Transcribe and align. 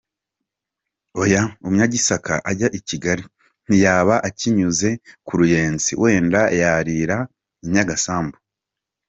Oya, 1.21 1.41
Umunyagisaka 1.65 2.33
ajya 2.49 2.67
I 2.77 2.79
Kigali 2.87 3.23
ntiyaba 3.65 4.15
akinyuze 4.27 4.89
ku 5.25 5.33
Ruyenzi, 5.39 5.91
wenda 6.01 6.41
yayirira 6.59 7.17
I 7.65 7.67
Nyagasambu. 7.73 8.37